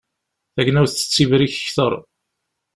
[0.55, 1.93] Tagnawt tettibrik kter.